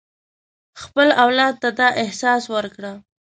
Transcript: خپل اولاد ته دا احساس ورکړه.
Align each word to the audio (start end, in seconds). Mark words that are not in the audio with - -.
خپل 0.81 1.07
اولاد 1.23 1.53
ته 1.61 1.69
دا 1.79 1.87
احساس 2.03 2.43
ورکړه. 2.55 2.93